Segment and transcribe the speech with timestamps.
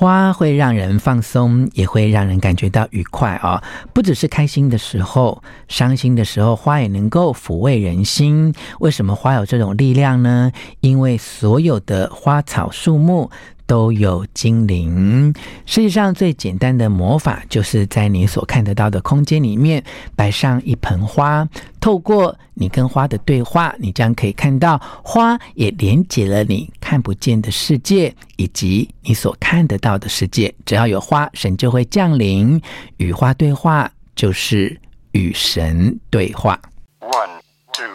[0.00, 8.54] 花会让人放松，也会让人感觉到愉快啊、不只是开心的时候，伤心的时候，花也能够抚慰人心。
[8.78, 10.52] 为什么花有这种力量呢？
[10.80, 13.30] 因为所有的花草树木
[13.70, 15.32] 都有精灵。
[15.64, 19.80] 世界上最简单的魔法，就是在你所看得到的空间里面
[20.16, 21.48] 摆上一盆花。
[21.78, 30.52] 透过你跟花的对话，你将可以看到花也连接了你看不见的世界，以及你所看得到的世界。
[30.66, 32.60] 只要有花，神就会降临。
[32.96, 34.76] 与花对话，就是
[35.12, 36.60] 与神对话。
[36.98, 37.38] One,
[37.72, 37.86] two,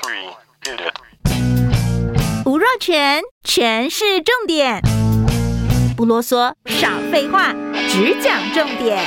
[0.00, 0.30] three,
[0.62, 2.46] hit it.
[2.46, 4.80] 吴若全，全是重点。
[5.96, 7.52] 不啰嗦，少废话，
[7.88, 8.98] 只讲重点。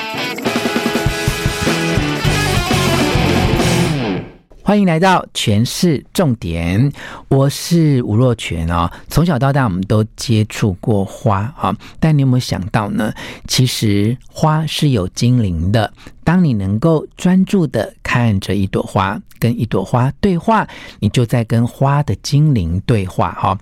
[4.63, 6.89] 欢迎来到全市重点，
[7.27, 8.89] 我是吴若全哦。
[9.09, 13.13] 从小到大，我们都接触过花啊，但你有没有想到呢？
[13.47, 15.91] 其实花是有精灵的。
[16.23, 20.65] 当你能够专注的看着一朵花，跟一朵花对话，
[20.99, 23.57] 你就在跟花的精灵对话哈。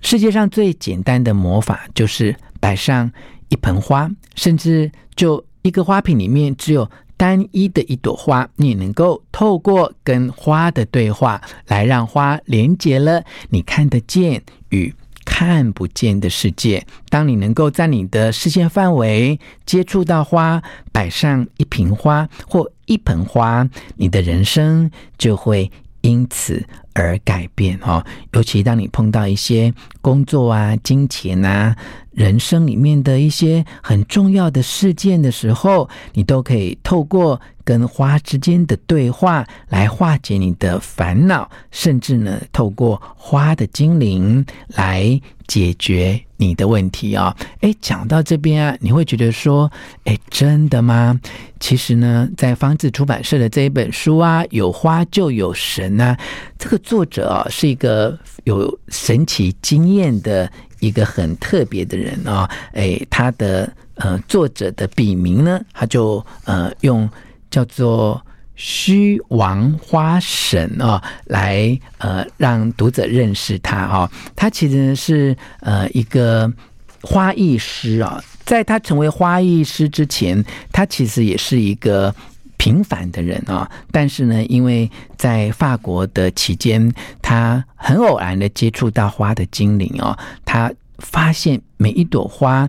[0.00, 2.36] 世界上最简单的魔法就是。
[2.60, 3.10] 摆上
[3.48, 16.86] 一盆花，甚至就一个花瓶里面只有单一的一朵花，你能够透过跟花的对话，来让花连接了你看得见与看不见的世界。
[17.08, 20.62] 当你能够在你的视线范围接触到花，
[20.92, 25.70] 摆上一瓶花或一盆花，你的人生就会
[26.00, 28.04] 因此而改变哦。
[28.32, 31.76] 尤其当你碰到一些工作啊、金钱啊。
[32.12, 47.46] 人生里面的一些很重要的事件的时候，你都可以透过跟花之间的对话来化解你的烦恼，甚至呢，透过花的精灵来解决你的问题啊、哦！
[47.60, 49.70] 诶，讲到这边啊，你会觉得说，
[50.04, 51.20] 诶，真的吗？
[51.60, 56.16] 其实呢，在方志出版社的这一本书啊，有花就有神啊，
[56.58, 60.50] 这个作者啊是一个有神奇经验的。
[60.80, 67.10] 一个很特别的人啊、哦，哎，他的呃作者的笔名呢，他就呃用
[67.50, 68.24] 叫做
[68.58, 74.10] 虚王花神、哦，来呃让读者认识他、哦。
[74.36, 76.52] 他其实是呃一个
[77.00, 82.14] 花艺师啊、哦，在他成为花艺师之前，他其实也是一个。
[82.60, 86.92] 平凡的人啊，但是呢，因为在法国的期间，
[87.22, 92.68] 他很偶然的接触到花的精灵哦，他发现每一朵花，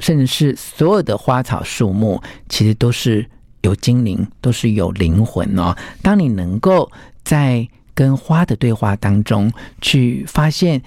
[0.00, 3.26] 甚至是所有的花草树木，其实都是
[3.66, 5.76] 有精灵，都是有灵魂哦。
[6.00, 6.90] 当你能够
[7.22, 10.80] 在跟花的对话当中去发现。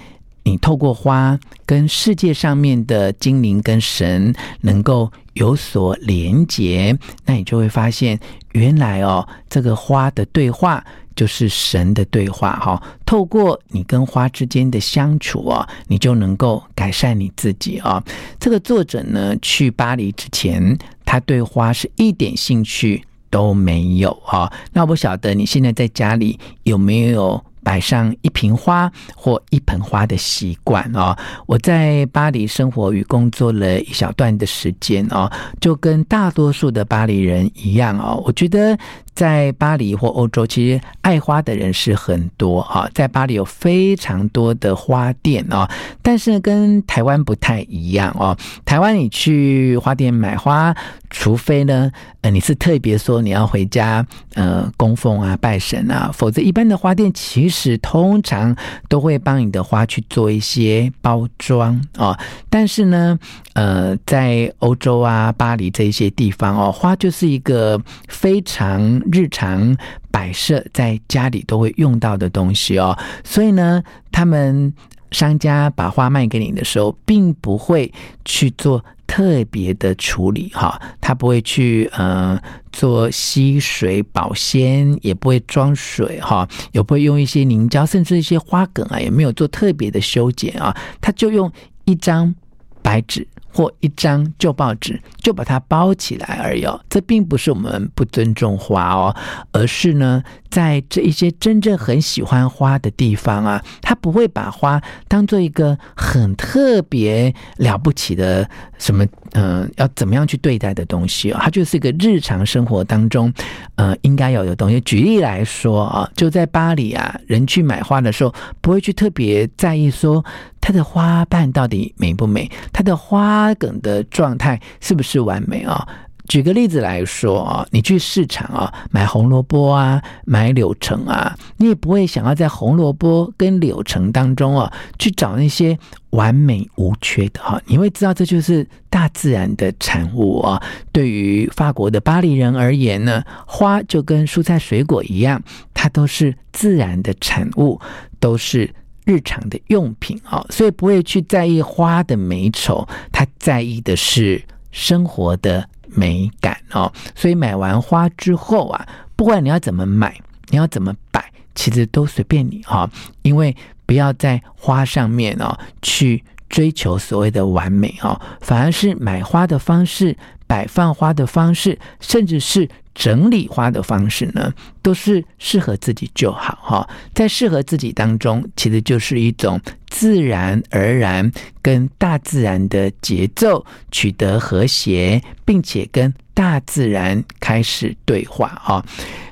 [0.44, 8.20] 你透过花跟世界上面的精灵跟神能够有所连结，那你就会发现，
[8.54, 10.84] 原来哦，这个花的对话
[11.16, 12.82] 就是神的对话哈。
[13.06, 18.04] 透过你跟花之间的相处哦，你就能够改善你自己啊。
[18.40, 20.76] 这个作者呢，去巴黎之前，
[21.10, 24.52] 他对花是一点兴趣都没有哈。
[24.72, 27.44] 那我不晓得你现在在家里有没有？
[27.62, 31.16] 摆上一瓶花或一盆花的习惯哦，
[31.46, 38.76] 我在巴黎生活与工作了一小段的时间哦，就跟大多数的巴黎人一样哦，我觉得。
[39.20, 42.90] 在巴黎或欧洲，其实爱花的人是很多啊。
[42.94, 45.70] 在巴黎有非常多的花店啊，
[46.02, 48.38] 但是跟台湾不太一样哦。
[48.64, 50.74] 台湾你去花店买花，
[51.10, 51.92] 除非呢，
[52.22, 58.56] 呃，你是特别说你要回家呃供奉啊、拜神啊，否则一般的花店其实通常
[58.88, 62.18] 都会帮你的花去做一些包装啊。
[62.50, 63.20] 但是呢，
[63.60, 67.78] 呃，在欧洲啊、巴黎这些地方哦，花就是一个
[68.08, 68.80] 非常。
[69.12, 69.76] 日常
[70.12, 73.84] 摆设在家里都会用到的东西哦，所以呢，
[74.14, 74.74] 他们
[75.12, 77.92] 商家把花卖给你的时候，并不会
[78.24, 82.40] 去做特别的处理哈，他不会去呃
[82.72, 91.52] 做吸水保鲜，也不会装水哈，也不会用一些凝胶，甚至一些花梗啊，也没有做特别的修剪啊，他就用
[91.84, 92.34] 一张
[92.82, 93.28] 白纸。
[93.52, 99.16] 或一张旧报纸就把它包起来而已，这并不是我们不尊重花哦，
[99.52, 108.48] 而是呢，在这一些真正很喜欢花的地方啊，他不会把花当做一个很特别了不起的
[108.78, 109.04] 什么，
[109.34, 113.34] 嗯、呃，要怎么样去对待的东西，它就是一个日常生活当中，
[113.76, 114.80] 呃，应该有的东西。
[114.82, 120.24] 举例来说啊，就在巴黎啊，人去买花的时候，不会去特别在意说。
[120.70, 122.48] 它的花瓣到底美不美？
[122.72, 125.88] 它的花梗的状态是不是完美啊？
[126.28, 135.76] 举个例子来说啊，你去市场啊买红萝卜啊，买柳橙啊，你也不会想要在红萝卜跟柳橙当中啊去找那些
[136.12, 140.62] 完美无缺的哈，你会知道这就是大自然的产物啊。
[140.92, 145.42] 对于法国的巴黎人而言呢，花就跟蔬菜水果一样，
[145.74, 147.82] 它都是自然的产物，
[148.20, 148.72] 都是
[149.10, 154.42] 日常的用品啊，所以不会去在意花的美丑，他在意的是
[154.72, 155.68] 生活的。
[155.92, 160.16] 美感哦，所以买完花之后啊，不管你要怎么买，
[160.50, 162.88] 你要怎么摆，其实都随便你哈，
[163.24, 163.58] 因为
[163.88, 170.16] 不要在花上面哦去追求所谓的完美哦，反而是买花的方式、
[170.46, 176.90] 摆放花的方式，甚至是整理花的方式呢，都是适合自己就好哈。
[177.16, 179.60] 在适合自己当中，其实就是一种。
[179.90, 181.32] 自然而然
[181.64, 188.86] 跟大自然的节奏取得和谐，并且跟大自然开始对话啊！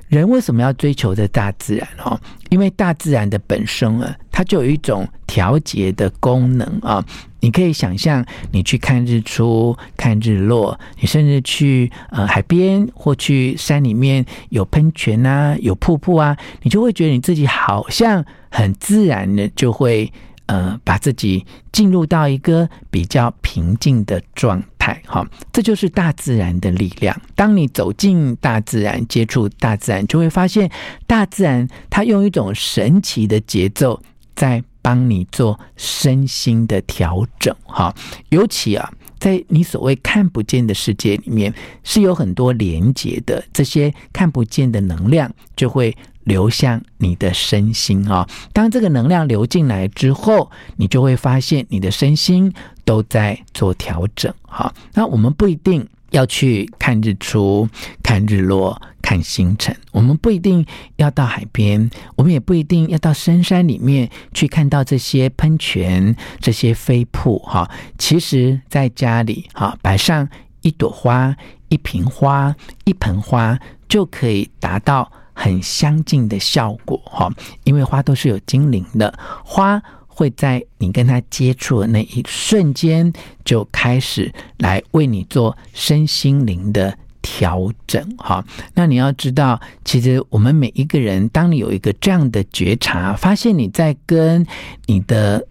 [0.07, 2.19] 人为什么要追求这大自然哦？
[2.49, 7.03] 因为大自然的本身啊，它就有一种调节的功能啊！
[7.41, 20.11] 你可以想象，你去看日出、看日落，你甚至去呃海边或去山里面有喷泉啊、有瀑布啊，你就会觉得你自己好像很自然的就会。
[20.47, 27.21] 呃，把自己进入到一个比较平静的状态，哈，这就是大自然的力量。
[27.35, 30.71] 当你走进大自然，接触大自然，就会发现
[31.05, 34.01] 大自然它用一种神奇的节奏
[34.35, 37.93] 在帮你做身心的调整，哈。
[38.29, 38.89] 尤其啊，
[39.19, 41.53] 在你所谓看不见的世界里面，
[41.83, 45.93] 是有很多连接的，这些看不见的能量就会。
[46.27, 48.27] 流向你的身心啊！
[48.51, 52.53] 当这个能量流进来之后，你就会发现你的身心
[52.83, 54.31] 都在做调整。
[54.43, 57.67] 哈，那我们不一定要去看日出、
[58.03, 60.65] 看日落、看星辰，我们不一定
[60.97, 67.39] 要到海边，我们也不一定要到深山里面去看到这些喷泉、这些飞瀑。
[67.39, 70.27] 哈，其实在家里，哈，摆上
[70.59, 71.33] 一朵花、
[71.69, 72.53] 一瓶花、
[72.83, 73.57] 一盆花，
[73.87, 75.09] 就可以达到。
[75.39, 77.31] 很相近的效果哈，
[77.63, 79.13] 因为花都是有精灵的，
[79.45, 83.13] 花会在你跟它接触的那一瞬间
[83.45, 88.43] 就开始来为你做身心灵的调整哈。
[88.73, 94.43] 那你要知道，其实我们每一个人，当你有一个这样的觉察，发现你在跟
[94.87, 95.45] 你的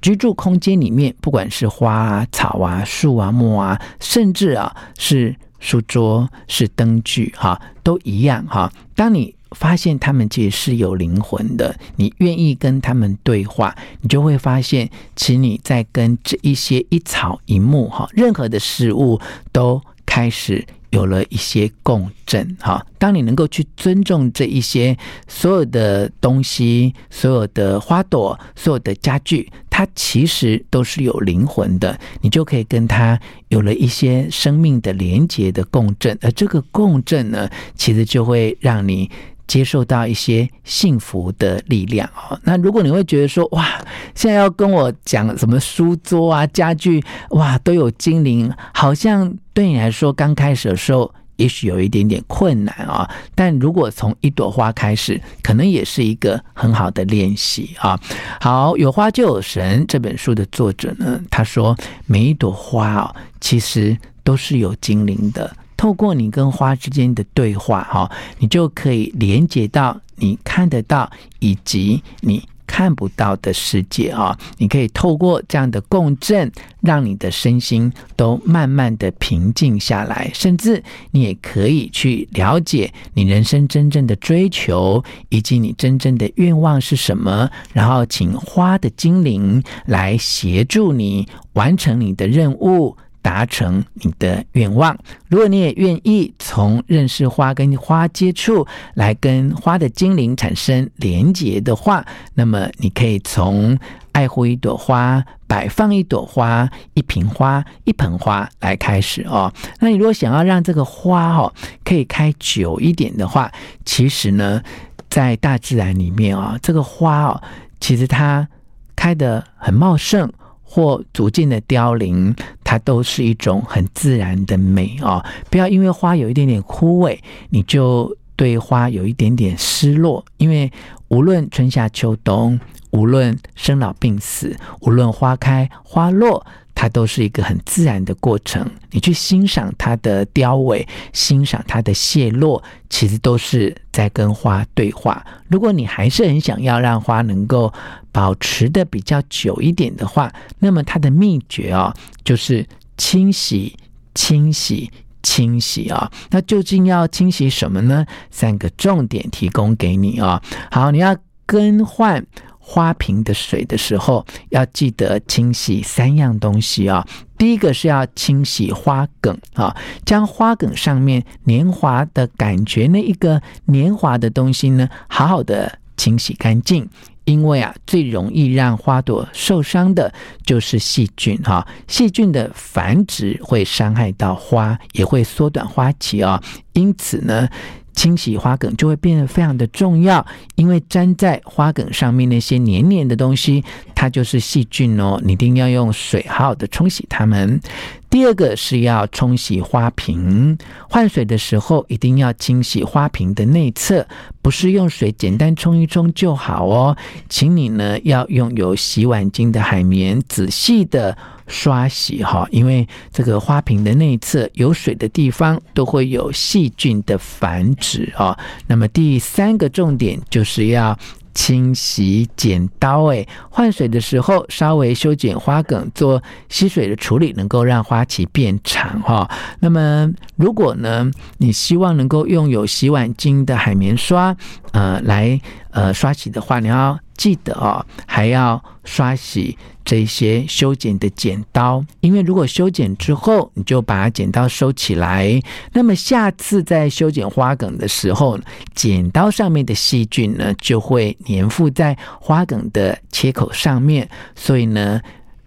[0.00, 5.36] 居住空间里面，不管是花啊、草啊、树啊、木啊，甚至啊是。
[5.58, 8.72] 书桌是灯具，哈，都一样，哈。
[8.94, 19.20] 当你发现他们其实是有灵魂的，你愿意跟他们对话，你就会发现，其实你在跟这一些一草一木，哈，任何的事物
[19.52, 20.66] 都开始。
[20.90, 22.86] 有了一些共振，哈。
[22.96, 39.10] 当你能够去尊重这一些所有的东西、所有的花朵、所有的家具，它其实都是有灵魂的，你就可以跟它有了一些生命的连接的共振，而这个共振呢，其实就会让你。
[39.46, 42.36] 接受到一些幸福的力量哦。
[42.42, 43.64] 那如果你会觉得说，哇，
[44.12, 47.00] 现在要跟我讲什么书桌啊、家具，
[47.30, 53.08] 哇，都有精灵，好像对你来说刚开始的时候，也许有一点点困难啊。
[53.34, 57.98] 但如果从一朵花开始，可能也是一个很好的练习啊。
[58.40, 61.76] 好，有花就有神这本书的作者呢，他说
[62.06, 65.56] 每一朵花啊，其实都是有精灵的。
[65.76, 74.36] 透过你跟花之间的对话，哈，你就可以连接到你看得到以及你看不到的世界啊！
[74.58, 92.96] 你可以透过这样的共振，让你的身心都慢慢的平静下来，甚至你也可以去了解你人生真正的追求，以及你真正的愿望是什么，然后请花的精灵来协助你完成你的任务。
[93.26, 94.96] 达成你的愿望。
[95.26, 98.64] 如果你也愿意从认识花跟花接触，
[98.94, 103.76] 来跟花的精灵产生连结的话，那么你可以从
[104.12, 109.52] 爱护一朵花、摆放一朵花、一瓶花、一盆花来开始哦。
[109.80, 111.52] 那你如果想要让这个花哦
[111.82, 113.50] 可以开久一点的话，
[113.84, 114.62] 其实呢，
[115.10, 117.42] 在大自然里面啊，这个花哦，
[117.80, 118.46] 其实它
[118.94, 120.32] 开得很茂盛。
[120.68, 122.34] 或逐渐的凋零，
[122.68, 125.24] 它都是一种很自然的美啊！
[125.48, 127.16] 不要因为花有一点点枯萎，
[127.50, 130.24] 你就对花有一点点失落。
[130.36, 130.72] 因为
[131.06, 132.58] 无论春夏秋冬，
[132.90, 136.44] 无论生老病死，无论花开花落，
[136.76, 138.70] 它都是一个很自然的过程。
[138.90, 145.24] 你去欣赏它的凋萎，欣赏它的谢落，其实都是在跟花对话。
[145.48, 147.72] 如果你还是很想要让花能够
[148.12, 151.92] 保持的比较久一点的话，那么它的秘诀哦，
[152.22, 152.64] 就是
[152.98, 153.74] 清洗、
[154.14, 154.90] 清洗、
[155.22, 156.12] 清洗啊、哦。
[156.30, 158.04] 那究竟要清洗什么呢？
[158.30, 160.42] 三个重点提供给你啊、哦。
[160.70, 161.16] 好，你要
[161.46, 162.24] 更换。
[162.68, 167.06] 花瓶的水的时候，要记得清洗三样东西啊。
[167.38, 176.88] 第一个是要清洗花梗啊，将花梗上面黏滑的感觉，那一个黏滑的东西呢，好好的清洗干净。
[177.24, 180.12] 因为啊，最容易让花朵受伤的
[180.44, 186.42] 就是细菌哈，细菌的繁殖会伤害到花，也会缩短花期啊。
[186.72, 187.48] 因此呢。
[187.96, 190.24] 清洗花梗就会变得非常的重要，
[190.54, 193.64] 因为粘在花梗上面那些黏黏的东西，
[193.96, 195.20] 它就是细菌哦。
[195.24, 197.60] 你一定要用水好好的冲洗它们。
[198.08, 200.56] 第二个是要冲洗花瓶，
[200.88, 204.06] 换水的时候一定要清洗花瓶的内侧，
[204.40, 206.96] 不是用水简单冲一冲就好哦。
[207.28, 211.18] 请你呢要用有洗碗巾的海绵，仔细的。
[211.48, 218.36] 刷洗哈，因为这个花瓶的内侧有水的地方都会有细菌的繁殖啊。
[218.66, 220.98] 那么第三个重点就是要
[221.36, 229.30] 清洗剪刀，哎，换水的时候稍微修剪花梗，做吸水的处理，能够让花期变长哈。
[229.60, 234.34] 那么如果呢，你希望能够用有洗碗巾的海绵刷，
[234.72, 235.38] 呃，来
[235.76, 239.56] 呃刷洗的话，你要记得哦，还要刷洗。
[239.84, 245.40] 这些修剪的剪刀，因为如果修剪之后你就把剪刀收起来，
[245.72, 248.36] 那么下次在修剪花梗的时候，
[248.74, 254.08] 剪刀上面的细菌呢就会粘附在花梗的切口上面。
[254.34, 255.00] 所以呢，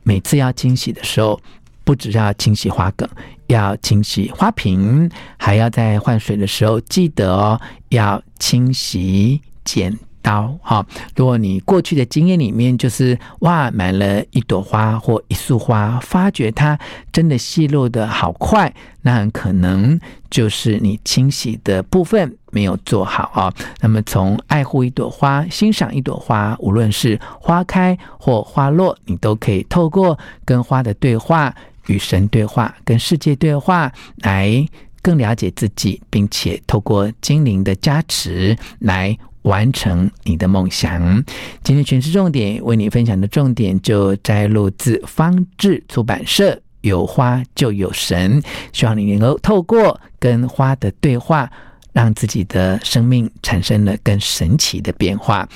[0.03, 1.37] 每次要清洗的时候，
[1.83, 3.09] 不只要清洗花梗，
[3.47, 7.59] 要清洗花瓶，还要在换水的时候记得哦，
[7.89, 9.99] 要清洗剪。
[10.21, 10.85] 刀哈，
[11.15, 16.77] 如果你过去的经验里面就是哇，买了一朵花或一束花，发觉它
[17.11, 19.99] 真的谢落的好快，那很可能
[20.29, 23.53] 就是你清洗的部分没有做好啊。
[23.81, 31.53] 那么从爱护一朵花、欣赏一朵花，无论是花开或花落，你都可以透过跟花的对话、
[31.87, 34.65] 与神对话、跟世界对话，来
[35.01, 39.17] 更了解自己，并且透过精灵的加持来。
[39.43, 41.23] 完成你的梦想。
[41.63, 48.41] 今天权式重点为你分享的重点就摘录自方智出版社《有花就有神》，
[48.73, 51.51] 希望你能够透过跟花的对话，
[51.93, 55.47] 让自己的生命产生了更神奇的变化。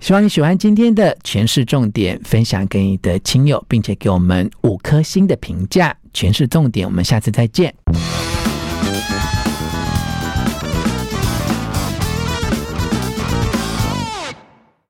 [0.00, 5.96] 希望你喜欢今天的诠释重点，分享给你的亲友，并且给我们五颗星的评价。
[6.12, 7.74] 诠释重点，我们下次再见。